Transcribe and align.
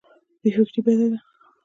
بې 0.41 0.49
فکري 0.55 0.81
بد 0.85 0.99
دی. 1.11 1.17